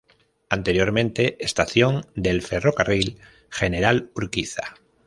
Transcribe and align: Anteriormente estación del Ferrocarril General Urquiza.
Anteriormente 0.49 1.37
estación 1.45 2.07
del 2.15 2.41
Ferrocarril 2.41 3.19
General 3.51 4.09
Urquiza. 4.15 4.73